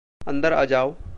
अंदर 0.27 0.53
आ 0.53 0.65
जाओ। 0.65 0.93